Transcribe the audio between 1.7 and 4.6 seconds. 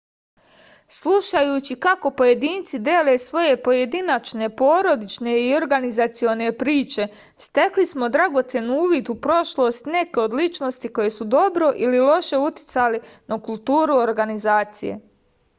kako pojedinci dele svoje pojedinačne